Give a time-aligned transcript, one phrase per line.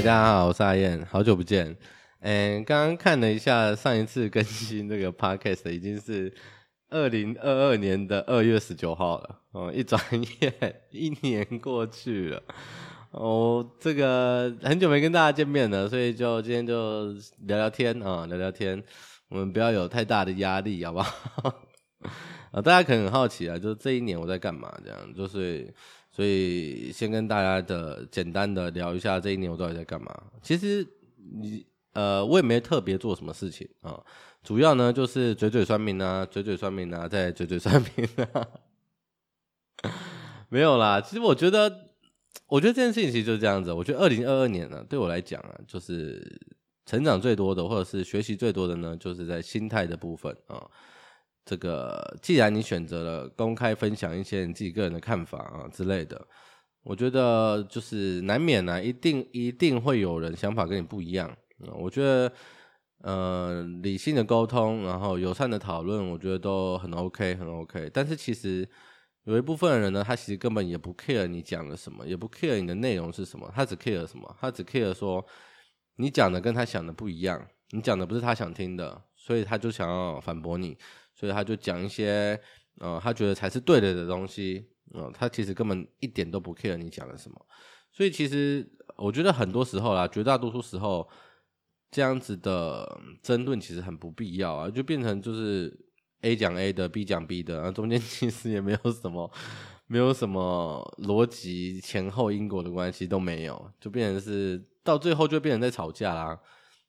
[0.00, 1.76] 大家好，我是阿燕，好久不见。
[2.20, 6.32] 嗯，刚刚看了一下上一次更新这个 podcast 已经是
[6.88, 9.40] 二零二二年的二月十九号了。
[9.52, 10.02] 哦，一转
[10.40, 12.42] 眼一年过去了。
[13.10, 18.82] 哦，这个很久没跟大家见面了，所以就今天就聊聊天啊，聊聊天。
[19.28, 21.62] 我们不要有太大的压力，好不好？
[22.50, 24.72] 啊，大家可能很好奇啊，就是这一年我在干嘛？
[24.84, 25.72] 这样就是。
[26.12, 30.12] 所以先跟大家的简单的聊一下这一年我到底在干嘛。
[30.42, 30.84] 其实
[31.40, 33.98] 你呃我也没特别做什么事情啊，
[34.42, 38.48] 主要呢就是嘴嘴算命啊，嘴嘴算命啊，再嘴嘴算命啊，
[40.50, 41.00] 没有啦。
[41.00, 41.90] 其实我觉得，
[42.48, 43.72] 我觉得这件事情其实就是这样子。
[43.72, 46.40] 我觉得二零二二年呢，对我来讲啊，就是
[46.86, 50.68] 成长最多的，或者是学习最多的呢，就是在心态的部分啊。
[51.44, 56.26] 这个，既然你选择了公开分享一些你自己个人的看法啊之类的，
[56.82, 61.36] 我觉得就是难免呢、啊，一定一定会有人想法跟你不一样。
[61.74, 62.32] 我觉得，
[63.02, 67.90] 呃，理性的沟通，然后友善的讨论，我觉得都很 OK，很 OK。
[67.92, 68.66] 但是其实
[69.24, 74.36] 有一部分人呢，他其实根本也不 care 你讲了什么，也不 care 你的内容是什么，他只 care 什么？
[74.40, 75.24] 他只 care 说
[75.96, 80.78] 你讲的跟他想的不一样，你讲的不是他想听的，所以他就想要反驳你。
[81.20, 82.40] 所以他就讲一些，
[82.78, 87.46] 呃，他觉得才是对的的东西，呃，他其实根本一点都不 care 你讲了什么。
[87.92, 91.06] 所以其实我觉得很多时候啦，绝大多数时候
[91.90, 95.78] 这样子的争论其实很不必要啊，就变成就是
[96.22, 99.30] A 讲 A 的，B 讲 B 的，然后中间 其实也没有什么，
[99.86, 106.40] 没有什么逻辑前后因果的关系都没有，就变成是到最后就变成在吵架啦，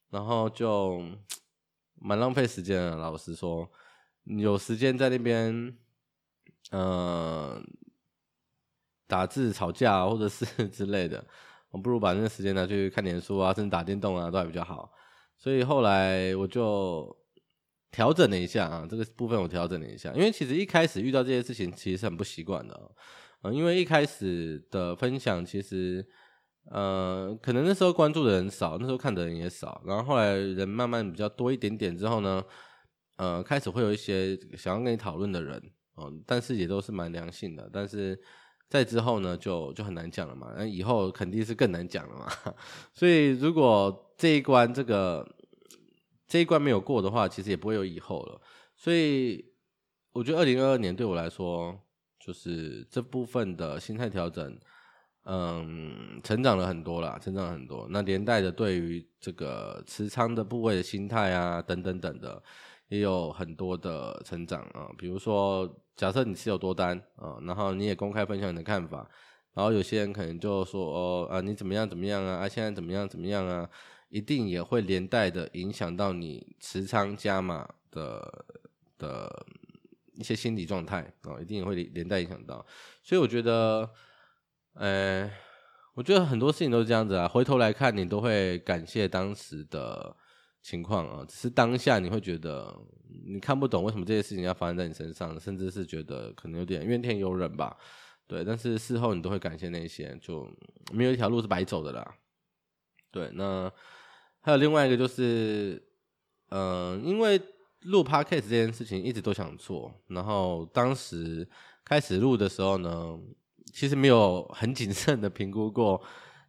[0.09, 1.03] 然后就
[1.99, 3.69] 蛮浪费时间的，老实说。
[4.37, 5.75] 有时间在那边，
[6.71, 7.61] 呃，
[9.05, 11.25] 打字吵架或者是 之类的，
[11.69, 14.89] 我不如把那个时间拿去看点书啊，甚至打电动啊，都还比较好。
[15.37, 17.13] 所以后来我就
[17.91, 22.91] 调整了一下啊，这个部分我调整了一下，因为其实一开始遇到这些事情，其实是很不习惯的
[23.41, 26.07] 嗯，因为一开始的分享其实，
[26.69, 32.41] 呃，可能那时候关注的人少，那时候看的人也少，然后后来人慢慢比较多一点点之后呢。
[33.17, 35.61] 呃，开始会有一些想要跟你讨论的人，
[35.97, 37.69] 嗯、但是也都是蛮良性的。
[37.71, 38.19] 但是
[38.67, 40.53] 在之后呢，就就很难讲了嘛。
[40.57, 42.55] 那以后肯定是更难讲了嘛。
[42.95, 45.27] 所以如果这一关这个
[46.27, 48.41] 这一关没有过的话，其实也不会有以后了。
[48.75, 49.45] 所以
[50.13, 51.77] 我觉得二零二二年对我来说，
[52.19, 54.57] 就是这部分的心态调整，
[55.25, 57.87] 嗯，成长了很多啦，成长了很多。
[57.91, 62.41] 那连带的对于这个持仓的部位的心态啊，等等等的。
[62.91, 65.65] 也有很多的成长啊，比如说，
[65.95, 69.09] 假设你持有多单啊，然后你也公开分享你的看法，
[69.53, 73.69] 然后有些人可能就说哦啊，你怎么样怎么样啊，啊现在怎么样怎么样啊，
[74.09, 78.45] 一定也会连带的影响到你持仓加码的
[78.97, 79.45] 的
[80.15, 82.65] 一些心理状态啊，一定也会连带影响到。
[83.01, 83.89] 所以我觉得，
[84.73, 85.31] 呃，
[85.93, 90.13] 我觉得很多事情都是这样子啊，回头来看你都会感谢当时的。
[90.61, 92.75] 情况啊，只是当下你会觉得
[93.25, 97.75] 你看不懂为什么这些事情要发生在你身上，甚至是觉得可能有点怨天尤人吧，
[98.27, 98.43] 对。
[98.43, 100.47] 但是事后你都会感谢那些，就
[100.91, 102.15] 没有一条路是白走的啦。
[103.09, 103.71] 对，那
[104.39, 105.83] 还有另外一个就是，
[106.49, 107.41] 嗯、因为
[107.81, 111.47] 录 Podcast 这件事情一直都想做，然后当时
[111.83, 113.19] 开始录的时候呢，
[113.73, 116.01] 其实没有很谨慎的评估过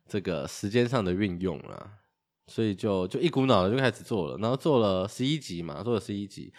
[0.06, 1.98] 这个时间上的运用啦。
[2.48, 6.52] 所以就就一股脑的就开始做了，然后做了十一集嘛，做了十一集，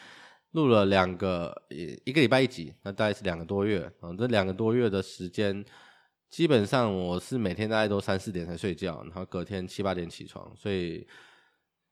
[0.52, 4.14] 录了两个，一个礼拜一集，那大概是两个多月啊。
[4.18, 5.64] 这两个多月的时间，
[6.30, 11.06] 基本上我是每天大概都三四点才睡觉，然后隔天七八点起床，所以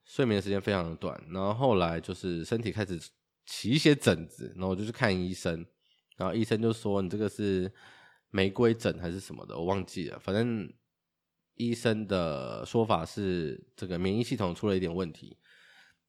[0.05, 1.21] 睡眠时间非常的短。
[1.29, 2.97] 然后后来就是身体开始
[3.45, 5.65] 起一些疹子，然后我就去看医生，
[6.15, 7.71] 然后医生就说你这个是
[8.29, 10.71] 玫瑰疹还是什么的，我忘记了，反正。
[11.61, 15.37] 医生的说法是，这个免疫系统出了一点问题，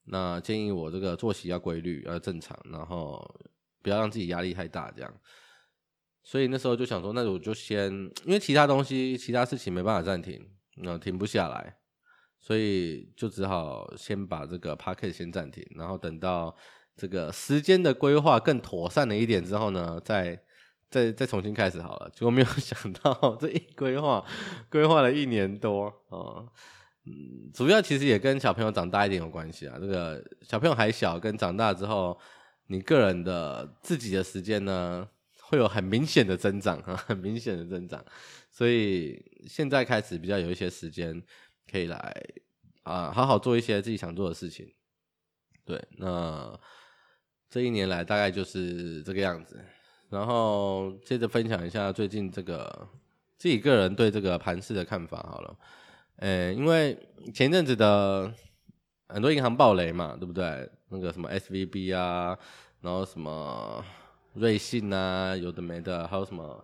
[0.04, 3.22] 那建议我这个作息要规律，要正常，然后
[3.82, 5.14] 不要让自己压力太大，这样。
[6.25, 7.93] 所以那时候就想说，那我就先，
[8.25, 10.40] 因为其他东西、其他事情没办法暂停，
[10.76, 11.76] 那停不下来，
[12.40, 16.56] 所以就只好先把这个 Podcast 先暂停，然后等到
[16.96, 20.43] 这个时间的规划更妥善了一点之后呢，再。
[20.92, 24.22] 再再重新开始好了，结果没有想到这一规划，
[24.68, 26.46] 规划了一年多哦，
[27.06, 29.78] 嗯，主要其实也跟小朋友长大一点有关系啊。
[29.80, 32.20] 这个小朋友还小，跟长大之后，
[32.66, 35.08] 你个人的自己的时间呢，
[35.40, 38.04] 会有很明显的增长啊，很明显的增长。
[38.50, 39.18] 所以
[39.48, 41.22] 现在开始比较有一些时间
[41.70, 42.14] 可以来
[42.82, 44.70] 啊，好好做一些自己想做的事情。
[45.64, 46.60] 对，那
[47.48, 49.58] 这一年来大概就是这个样子。
[50.12, 52.86] 然后接着分享一下最近这个
[53.38, 55.56] 自己个人对这个盘市的看法好了。
[56.16, 56.94] 呃，因为
[57.32, 58.30] 前阵子的
[59.08, 60.70] 很多银行暴雷嘛，对不对？
[60.90, 62.38] 那个什么 SVB 啊，
[62.82, 63.82] 然后什么
[64.34, 66.62] 瑞信啊，有的没的，还有什么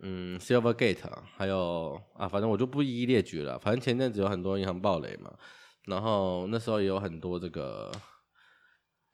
[0.00, 0.96] 嗯 Silvergate，
[1.36, 3.58] 还有啊，反正我就不一一列举了。
[3.58, 5.30] 反正前阵子有很多银行暴雷嘛，
[5.84, 7.92] 然后那时候也有很多这个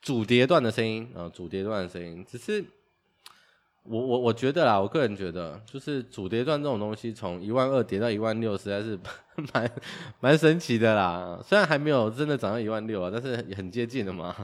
[0.00, 2.64] 主跌段的声音啊，主跌段的声音，只是。
[3.88, 8.98] 我我我觉得啦，我个人觉得，就是主跌段这种东西，从一万二跌到一万六，实在是
[9.54, 9.70] 蛮
[10.20, 11.40] 蛮神奇的啦。
[11.44, 14.34] 虽然还没有真的涨到一万六啊，但是也很接近了嘛。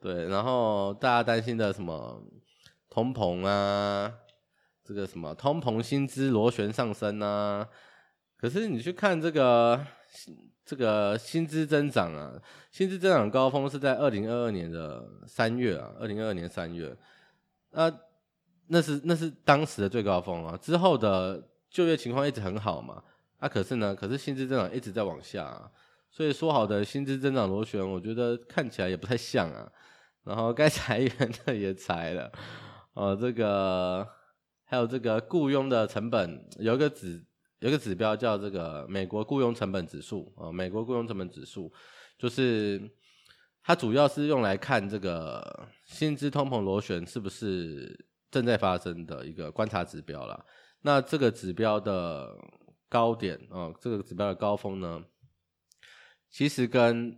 [0.00, 2.22] 对，然后大家担心的什么
[2.90, 4.12] 通膨啊，
[4.84, 7.66] 这个什么通膨薪资螺旋上升啊，
[8.36, 9.80] 可是你去看这个
[10.64, 12.32] 这个薪资增长啊，
[12.70, 16.96] 薪资增长高峰是在二零二二年的三月啊，二零二二年三月，
[17.72, 17.92] 啊。
[18.68, 23.02] 那是那是当时的最高峰啊，之后的就业情况一直很好嘛，
[23.38, 25.70] 啊，可是呢，可是薪资增长一直在往下啊，
[26.10, 29.70] 所以说好的薪资增长螺旋，我觉得看起来也不太像啊。
[30.24, 32.32] 然后该裁员的也裁了，
[32.94, 34.08] 啊，这个
[34.64, 37.22] 还有这个雇佣的成本有一个指
[37.58, 41.70] 有一个指标叫这个美国雇佣成本指数啊，美国雇佣成本指数
[42.18, 42.80] 就是
[43.62, 48.06] 它主要是用来看这个薪资通膨螺旋是不是。
[48.34, 50.44] 正在发生的一个观察指标啦，
[50.80, 52.36] 那这个指标的
[52.88, 55.04] 高点哦，这个指标的高峰呢，
[56.32, 57.16] 其实跟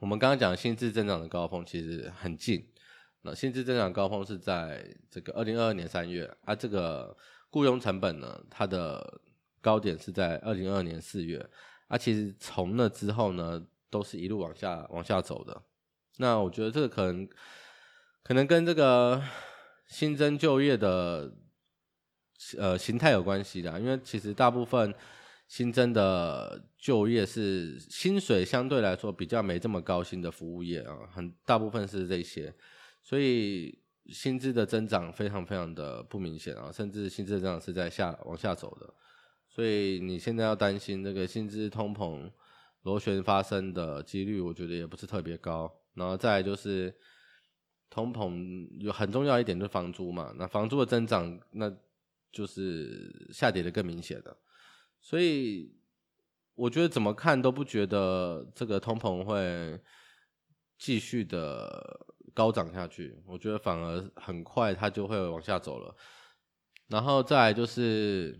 [0.00, 2.66] 我们刚刚讲的薪资增长的高峰其实很近。
[3.20, 7.14] 那薪资增长高峰是在这个二零二二年三月，啊，这个
[7.50, 9.20] 雇佣成本呢，它的
[9.60, 11.46] 高点是在二零二二年四月，
[11.88, 15.62] 啊，其实从那之后呢，都是一路往下往下走的。
[16.16, 17.28] 那我觉得这个可能
[18.24, 19.22] 可能跟这个。
[19.88, 21.32] 新增就业的
[22.58, 24.94] 呃形态有关系的，因为其实大部分
[25.48, 32.54] 新增的就业是薪水相对来说比较没这么高薪的服务业啊，很大部分是这些，
[33.02, 33.78] 所以
[34.12, 38.94] 薪资的增长非常非常的不明显啊，甚至薪资增长是在下往下走的，
[39.48, 42.30] 所以你现在要担心这个薪资通膨
[42.82, 46.94] 螺旋发生的几率，我觉得也不是特别高，然后再来就是。
[47.90, 51.74] 通膨有很重要一点就是房租嘛，那房租的增长，那
[52.30, 54.36] 就是下跌的更明显的，
[55.00, 55.74] 所以
[56.54, 59.80] 我觉得怎么看都不觉得这个通膨会
[60.78, 65.94] 继续的高涨下去，我觉得反而很快它就会往下走了。
[66.88, 68.38] 然后再就是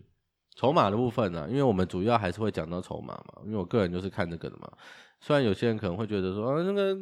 [0.54, 4.70] 筹码的部分呢，因为我们主要还是会讲到筹码嘛，因为我个人就是看这个的嘛。
[5.20, 6.96] 虽然有些人可能会觉得说啊，那个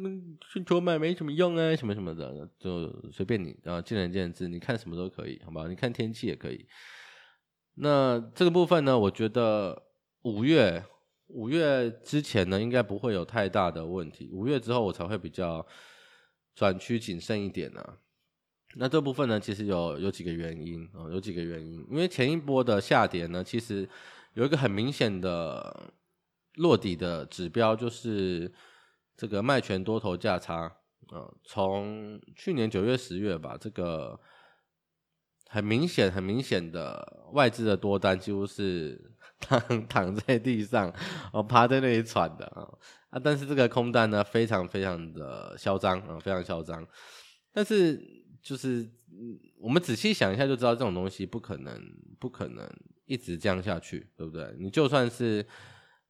[0.51, 5.67] 去球买没什么用啊，什么什么的，就随便你啊，见仁见智，你看什么都可以，好吧？
[5.67, 6.65] 你看天气也可以。
[7.75, 9.83] 那这个部分呢，我觉得
[10.23, 10.83] 五月
[11.27, 14.31] 五月之前呢，应该不会有太大的问题。
[14.33, 15.63] 五月之后，我才会比较
[16.55, 17.97] 转趋谨慎一点呢、啊。
[18.77, 23.87] 那这部分呢，其实有有几个原因啊，有几个原因，因为前一波的下跌呢，其实
[24.33, 25.93] 有一个很明显的。
[26.57, 28.51] 落底的指标就是
[29.15, 30.63] 这个卖权多头价差，
[31.09, 34.19] 啊，从去年九月、十月吧，这个
[35.49, 38.99] 很明显、很明显的外资的多单几乎是
[39.39, 40.91] 躺躺在地上，
[41.31, 42.65] 哦，趴在那里喘的啊，
[43.11, 46.87] 啊，但是这个空单呢，非常非常的嚣张啊，非常嚣张。
[47.51, 47.99] 但是
[48.41, 48.87] 就是
[49.59, 51.79] 我们仔细想一下就知道，这种东西不可能、
[52.19, 52.67] 不可能
[53.05, 54.55] 一直降下去，对不对？
[54.59, 55.45] 你就算是。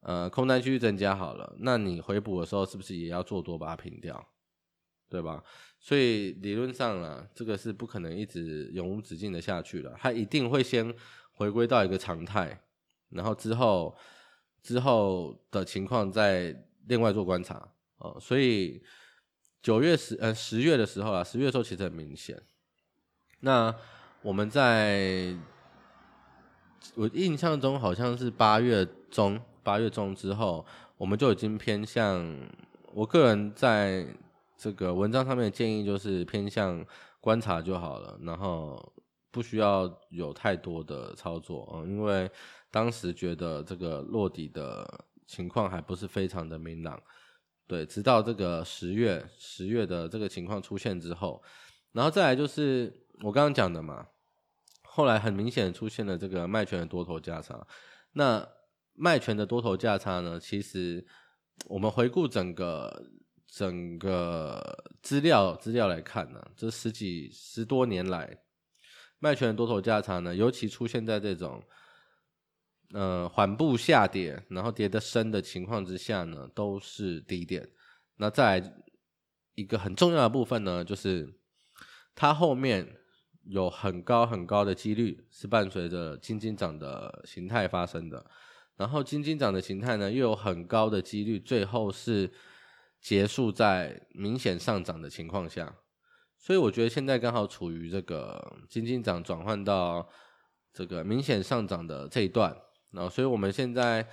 [0.08, 4.26] 呃，空单继续增加好了，那你回补的时候是不是也要做多把它平掉，
[5.06, 5.44] 对吧？
[5.78, 10.94] 所以理论上啊，这个是不可能一直永无止境的下去了，它一定会先
[11.32, 12.58] 回归到一个常态，
[13.10, 13.94] 然后之后
[14.62, 18.16] 之后的情况再另外做观察哦。
[18.18, 18.82] 所以
[19.60, 22.42] 九月十呃十月的时候啊，十月的时候其实很明显。
[23.40, 23.76] 那
[24.22, 25.36] 我们在
[26.94, 29.38] 我印象中好像是八月中。
[29.68, 30.64] 八月中之后，
[30.96, 32.26] 我们就已经偏向
[32.94, 34.06] 我个人在
[34.56, 36.82] 这个文章上面的建议，就是偏向
[37.20, 38.82] 观察就好了，然后
[39.30, 42.30] 不需要有太多的操作，嗯，因为
[42.70, 46.98] 当时觉得这个落底的情况还不是非常的明朗，
[47.66, 51.42] 对，直到这个十月十月的这个情况出现之后，
[51.92, 54.06] 然后再来就是我刚刚讲的嘛，
[54.82, 57.66] 后来很明显出现了这个卖权的多头价差，
[58.14, 58.48] 那。
[58.98, 61.06] 卖权的多头价差呢，其实
[61.66, 63.10] 我们回顾整个
[63.46, 68.36] 整个资料资料来看呢，这十几十多年来
[69.20, 71.62] 卖权的多头价差呢，尤其出现在这种
[72.92, 77.70] 呃缓步下跌，然后跌得深的情况之下呢，都是低点。
[78.16, 78.74] 那再来
[79.54, 81.32] 一个很重要的部分呢，就是
[82.16, 82.96] 它后面
[83.44, 88.28] 有很高很高的几率是伴随着金金涨的形态发生的。
[88.78, 92.32] 然后金金涨的形态呢，又有很高的几率，最后是
[93.00, 95.76] 结束在明显上涨的情况下，
[96.38, 100.08] 所以我觉得现在刚好处于这个金金涨转换到
[100.72, 102.56] 这个明显上涨的这一段，
[102.92, 104.08] 然后所以我们现在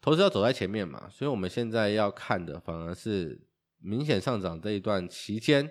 [0.00, 3.48] 投资要走在前面嘛，所以我们现在要看的反而是
[3.78, 5.68] 明显上涨这一段期间，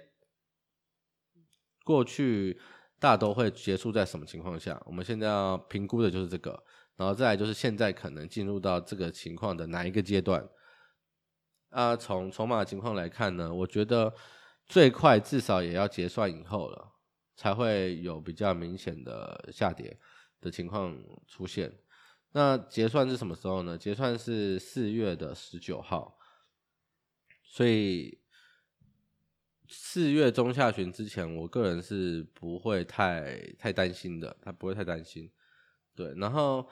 [1.86, 2.60] 过去
[3.00, 4.82] 大都会结束在什么情况下？
[4.86, 6.62] 我们现在要评估的就是这个。
[7.01, 10.48] 然后再来就是现在可能进入到这个情况的哪一个阶段？
[11.72, 14.13] 啊，从筹码情况来看呢，我觉得
[14.67, 16.91] 最快至少也要结算以后了，
[17.36, 20.00] 才会有比较明显的下跌
[20.39, 21.75] 的情况出现。
[22.34, 23.75] 那结算是什么时候呢？
[23.75, 26.20] 结算是四月的十九号，
[27.41, 28.22] 所以
[29.67, 35.31] 四月中下旬之前，我个人是不会太太担心的，他不会太担心。
[35.96, 36.70] 对，然后。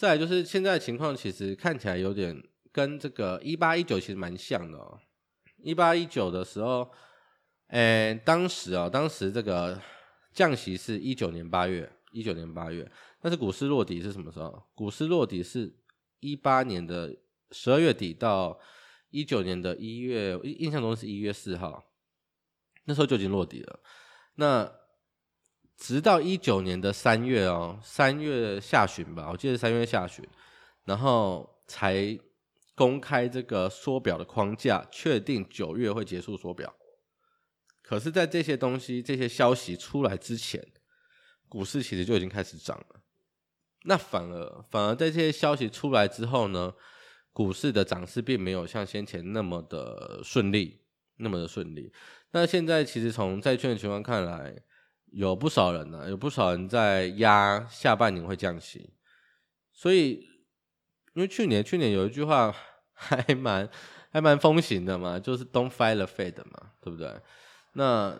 [0.00, 2.42] 再来就是现在的情况，其实看起来有点
[2.72, 4.98] 跟这个一八一九其实蛮像的哦。
[5.58, 6.90] 一八一九的时候，
[7.66, 9.78] 诶，当时啊，当时这个
[10.32, 12.90] 降息是一九年八月，一九年八月，
[13.20, 14.62] 但是股市落底是什么时候？
[14.74, 15.70] 股市落底是
[16.20, 17.14] 一八年的
[17.50, 18.58] 十二月底到
[19.10, 21.84] 一九年的一月，印象中是一月四号，
[22.86, 23.80] 那时候就已经落底了。
[24.36, 24.79] 那
[25.80, 30.22] 直到一九年的三月哦，三月下旬吧，我记得三月下旬，
[30.84, 32.16] 然后才
[32.74, 36.72] 公开这个缩表的框架，确定九月会结束缩表。
[37.82, 40.62] 可是，在这些东西、这些消息出来之前，
[41.48, 43.00] 股市其实就已经开始涨了。
[43.84, 46.74] 那反而，反而在这些消息出来之后呢，
[47.32, 50.82] 股市的涨势并没有像先前那么的顺利，
[51.16, 51.90] 那么的顺利。
[52.32, 54.54] 那现在其实从债券的情况看来，
[55.12, 58.92] 有不少人呢、有不少人在压下半年会降息，
[59.72, 60.12] 所以
[61.14, 62.54] 因为去年去年有一句话
[62.92, 63.68] 还蛮
[64.10, 67.12] 还蛮风行的嘛，就是 “Don't fight the Fed” 嘛，对不对？
[67.72, 68.16] 那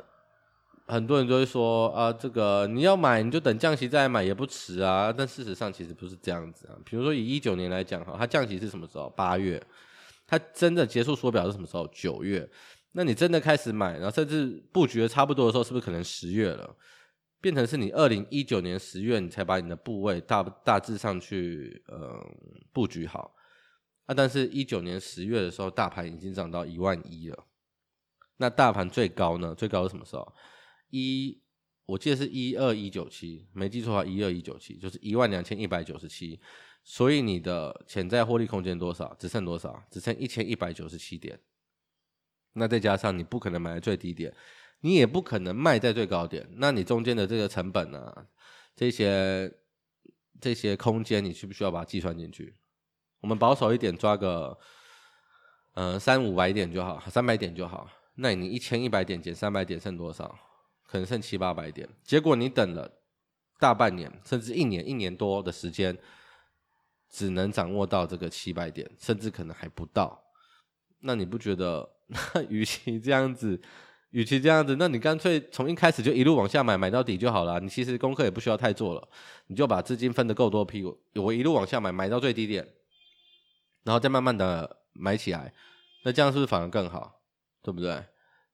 [0.87, 6.75] 很多人都会说啊，这个你要买你就等降息再买也不迟啊，但事实上其实不是这样子啊。
[6.85, 9.09] 比如说以一九年来讲哈，它降息是什么时候？
[9.11, 9.63] 八月，
[10.27, 11.87] 它真的结束缩表是什么时候？
[11.93, 12.49] 九月。
[12.93, 16.77] 那你真的开始买，然后甚至布局的差不多的时候，是不是可能十月了？
[17.41, 22.21] 变成是你二零一九年十月，你才把你的部位大大致上去呃
[22.73, 23.35] 布局好
[24.07, 24.15] 啊？
[24.15, 27.47] 但是一九年十月的时候，大盘已经涨到一万一了。
[28.37, 29.55] 那大盘最高呢？
[29.55, 30.35] 最高是什么时候？
[30.91, 31.41] 一，
[31.87, 36.41] 我记得是一二一九七，没记错的话，一二一九七就是一万两千一百九十七。
[36.83, 39.15] 所以你的潜在获利空间多少？
[39.19, 39.83] 只剩多少？
[39.91, 41.39] 只剩一千一百九十七点。
[42.53, 44.35] 那再加上你不可能买在最低点，
[44.81, 48.27] 你也不可能卖在最高点，那你中间的这个成本啊，
[48.75, 49.53] 这些
[50.41, 52.57] 这些空间，你需不需要把它计算进去？
[53.21, 54.59] 我们保守一点，抓个
[55.75, 57.89] 嗯三五百点就好，三百点就好。
[58.17, 60.37] 那你一千一百点减三百点剩多少？
[60.89, 61.89] 可能剩七八百点。
[62.03, 62.91] 结果你等了
[63.61, 65.97] 大半年，甚至一年一年多的时间，
[67.09, 70.25] 只能掌握到这个七百点，甚至可能还不到。
[70.99, 71.89] 那你不觉得？
[72.35, 73.61] 那与其这样子，
[74.11, 77.61] 与其这样子，那你干脆从一开始就一路往下买，买到底就好了。
[77.61, 79.09] 你其实功课也不需要太做了，
[79.47, 80.83] 你就把资金分得够多批，
[81.15, 82.67] 我一路往下买，买到最低点，
[83.85, 85.53] 然后再慢慢的买起来。
[86.05, 87.21] 那这样是不是反而更好？
[87.63, 88.03] 对不对？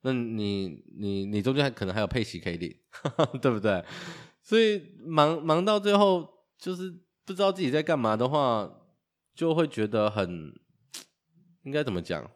[0.02, 2.76] 那你你你中间可能还有配息可以领，
[3.40, 3.84] 对不对？
[4.42, 6.90] 所以忙忙到最后，就是
[7.24, 8.70] 不知道自己在干嘛的话，
[9.34, 10.52] 就会觉得很
[11.62, 12.30] 应该怎么讲？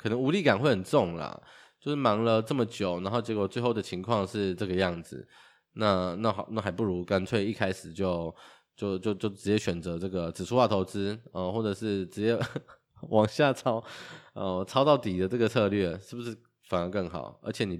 [0.00, 1.38] 可能无力感会很重啦，
[1.78, 5.28] 就是忙了这么久，然后结果最后的情况是这个样子，
[5.74, 8.34] 那那好，那还不如干脆一开始就
[8.74, 12.38] 就就就直接选择这个指数化投资，呃，或者是直接
[13.10, 13.84] 往下抄，
[14.32, 16.34] 呃，抄到底的这个策略，是不是
[16.66, 17.38] 反而更好？
[17.42, 17.78] 而且你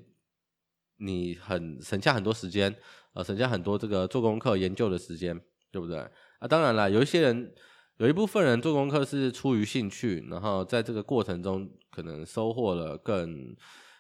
[0.99, 2.77] 你很省下很多时间，
[3.15, 5.41] 呃，省下很多这个做功课研究的时间，
[5.73, 5.97] 对不对？
[6.39, 7.55] 啊，当然了，有一些人。
[8.01, 13.55] 有一部分人做功课是出于兴趣，然后在这个过程中可能收获了更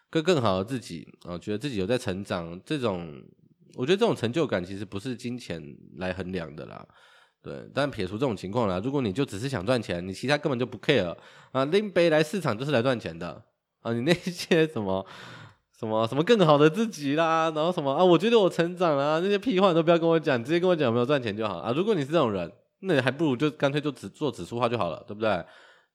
[0.08, 2.58] 更更好的自己啊，觉得自己有在成长。
[2.64, 3.22] 这种
[3.74, 5.62] 我觉得这种成就感其实不是金钱
[5.98, 6.82] 来衡量的啦。
[7.42, 11.14] 对，但撇除这种情况啦，如果你就只是想赚钱，你其他根本就不 care
[11.52, 13.44] 啊，拎杯来市场就是来赚钱的
[13.82, 15.04] 啊，你那些什么
[15.78, 21.70] 什么什么更好的自己啦，然后什么啊，我觉得我成长啦，那些屁话都不要跟我讲，直接跟我讲有没有赚钱就好啊。
[21.76, 25.44] 如果你是这种人，那你还不如就干脆就只做指数化就好了，对不对？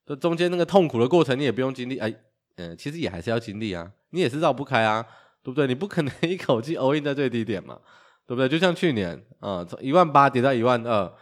[0.05, 2.13] 这中间那个痛苦的过程你也不用经历，哎，
[2.57, 5.05] 嗯，其实也还是要经历啊，你也是绕不开啊，
[5.43, 5.67] 对不对？
[5.67, 7.79] 你不可能 一口气 all in 在最低点嘛，
[8.27, 8.47] 对不对？
[8.47, 11.13] 就像去年啊，从一万八跌到一万二。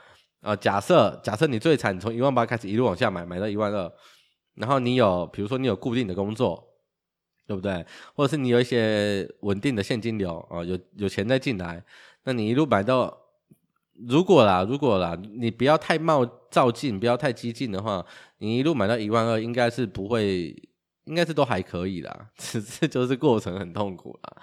[0.43, 3.89] 啊，假设假设你最惨，从一万八开始一路往下买，买到一万二，
[4.55, 6.61] 然后你有，比如说你有固定的工作，
[7.47, 7.85] 对不对？
[8.13, 11.81] 或者是你有一些稳定的现金流啊，有有钱在进来，
[12.25, 13.17] 那你一路买到，
[13.93, 18.05] 如果啦，如果啦，你不要太冒躁进，不要太激进的话，
[18.39, 20.55] 你一路买到一万二，应该是不会，
[21.05, 24.41] 应该是都还可以啦， 只是就是过程很痛苦啦。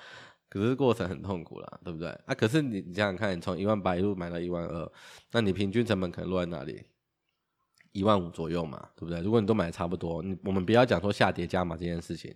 [0.48, 2.08] 可是过程很痛苦啦，对不对？
[2.26, 4.92] 啊，可是你你想想看，你从一万八一路买到一万二，
[5.32, 6.82] 那你平均成本可能落在哪里？
[7.92, 9.20] 一万五左右嘛，对不对？
[9.20, 12.34] 如果你都买的差不多，你我们不要讲说下跌加码这件事情，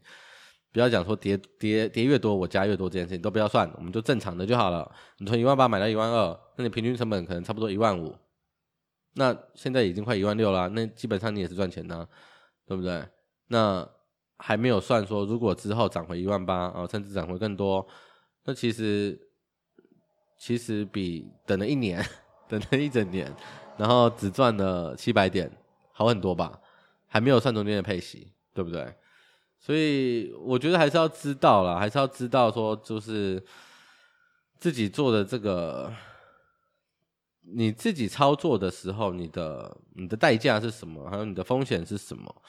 [0.75, 4.91] 不要讲说跌跌跌越多我加越多这件事情都不要算，我们就正常的就好了。
[5.19, 8.13] 你从一万八买到一万二，那你平均成本可能差不多一万五，
[9.13, 12.09] 那现在已经快一万六了，那基本上你也是赚钱的，
[12.67, 13.07] 对不对？
[13.47, 13.89] 那
[14.37, 17.87] 还没有算说，如果之后涨回一万八啊，甚至涨回更多，
[18.43, 19.17] 那其实
[20.37, 22.05] 其实比等了一年，
[22.49, 23.33] 等了一整年，
[23.79, 25.49] 然后只赚了七百点
[25.93, 26.61] 好很多吧？
[27.07, 28.93] 还没有算中间的配息，对不对？
[29.65, 33.43] 所以我觉得还是要知道啦，还是要知道说，就是
[34.59, 35.91] 自己做的这个，
[37.41, 41.09] 你自己操作的时候，你的你的代价是什么？
[41.09, 42.43] 还有你的风险是什么？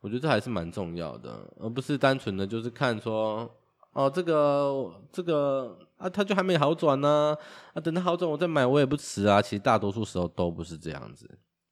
[0.00, 3.48] 我觉得这还是蛮重要的，而不是单纯的就是看说，
[3.92, 7.38] 哦，这个这个啊，它就还没好转呢，
[7.74, 9.40] 啊，等它好转我再买我也不迟啊。
[9.40, 11.30] 其实大多数时候都不是这样子，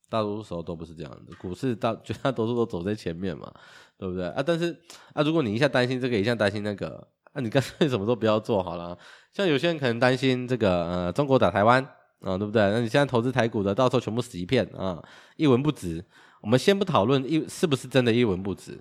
[0.09, 1.35] 大多数时候都不是这样子。
[1.39, 3.51] 股市大绝大多数都走在前面嘛，
[3.97, 4.43] 对不对啊？
[4.45, 4.77] 但是
[5.13, 8.97] 啊，如果你一下担心这个，一下担心那个，那、你干脆什么都不要做好了。
[9.33, 11.83] 像有些人可能担心这个，呃，中国打台湾
[12.21, 12.61] 啊，对不对？
[12.71, 15.03] 那你现在投资台股的，到时候全部死一片啊，
[15.35, 16.05] 一文不值。
[16.41, 18.79] 我们先不讨论一是不是真的一文不值，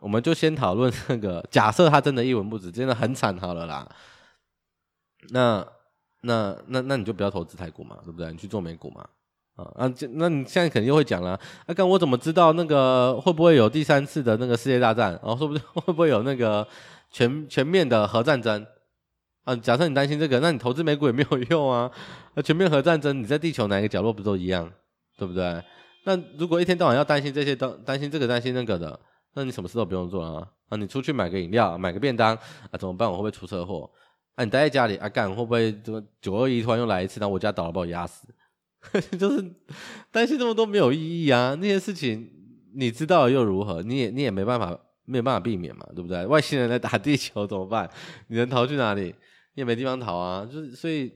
[0.00, 3.88] 我们就先讨论那个假设它真的一文不值，真的很惨好了啦。
[5.30, 5.66] 那
[6.22, 8.30] 那那那你就不要投资台股嘛，对不对？
[8.32, 9.08] 你去做美股嘛。
[9.56, 15.12] 啊啊，那你现在肯定又会讲了，那、啊、刚我怎么知道那个会不会有第三次的那个世界大战？
[15.22, 16.66] 然后说不定 会不会有那个
[17.10, 18.64] 全全面的核战争？
[19.44, 21.90] 啊，假设你担心这个，那你投资美股也没有用啊。
[22.34, 24.70] 那全面核战争，你在地球哪一个角落不都一样，
[25.16, 25.62] 对不对？
[26.04, 29.00] 那如果一天到晚要担心这些，担担心这个担心那个的，
[29.34, 30.46] 那你什么事都不用做啊？
[30.68, 33.08] 啊，你出去买个饮料，买个便当啊，怎么办？
[33.08, 33.88] 我会不会出车祸？
[34.34, 38.28] 啊，你待在家里啊，干会不会这个九二一突然又来一次，然后我家倒了把我压死？
[39.18, 39.54] 就是
[40.10, 41.56] 担心这么多没有意义啊！
[41.60, 42.30] 那些事情
[42.74, 43.82] 你知道又如何？
[43.82, 46.24] 你也你也没办法没有办法避免嘛，对不对？
[46.26, 47.90] 外星人来打地球怎么办？
[48.28, 49.14] 你能逃去哪里？
[49.54, 50.44] 你也没地方逃啊！
[50.44, 51.12] 就是所以，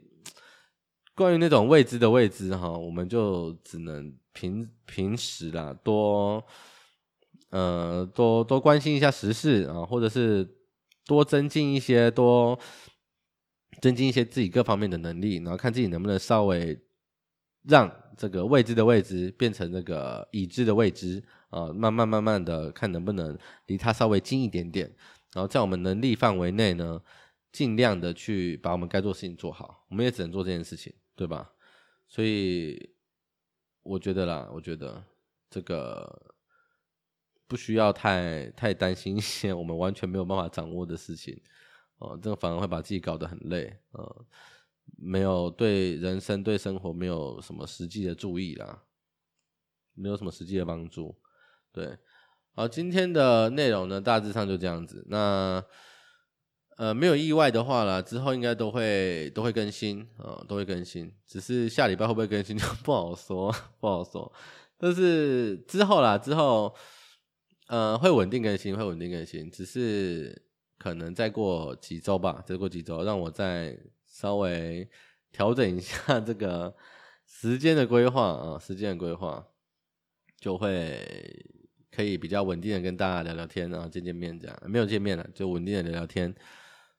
[1.15, 4.15] 关于那种未知的未知哈，我们就只能。
[4.33, 6.43] 平平时啦，多
[7.51, 10.49] 呃多多关心一下时事啊，或者是
[11.05, 12.57] 多增进一些多
[13.83, 16.81] 增进一些自己各方面的能力，然后看自己能不能稍微
[17.63, 24.87] 让这个未知的未知变成这个已知的未知啊，慢慢慢慢的看能不能离它稍微近一点点，
[25.33, 27.01] 然后在我们能力范围内呢，
[27.53, 31.53] 尽量的去把我们该做事情做好，我们也只能做这件事情，对吧？
[32.09, 32.91] 所以。
[33.83, 35.03] 我觉得啦，我觉得
[35.49, 36.35] 这个
[37.49, 41.41] 不需要太太担心一些我们完全没有办法掌握的事情
[41.97, 44.27] 哦，这个反而会把自己搞得很累，呃，
[44.97, 48.85] 没有对人生对生活没有什么实际的注意啦，
[49.95, 51.17] 没有什么实际的帮助。
[51.73, 51.99] 对，
[52.55, 55.05] 好，今天的内容呢，大致上就这样子。
[55.09, 55.65] 那。
[56.77, 61.15] 呃，没有意外的话啦，之后应该都会都会更新啊、都会更新。
[61.27, 64.33] 只是下礼拜会不会更新就 不好说，不好说。
[64.79, 66.75] 但是之后啦，之后
[67.67, 69.51] 呃会稳定更新，会稳定更新。
[69.51, 70.43] 只是
[70.79, 73.79] 可能再过几周吧，再过几周，让我再
[74.21, 74.87] 稍微
[75.33, 76.75] 调整一下这个
[77.27, 79.47] 时间的规划啊，时间的规划
[80.39, 81.01] 就会
[81.91, 84.63] 可以比较稳定的跟大家聊聊天啊，见见面这样。
[84.67, 86.35] 没有见面了，就稳定的聊聊天。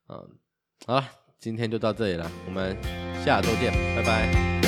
[0.08, 0.38] 嗯，
[0.84, 1.08] 好了，
[1.38, 2.76] 今天就到这里了，我们
[3.24, 4.61] 下周见，拜拜。